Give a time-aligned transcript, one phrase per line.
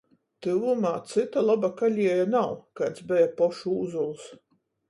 [0.45, 4.27] Tyvumā cyta loba kalēja nav, kaids beja pošu Ūzuls.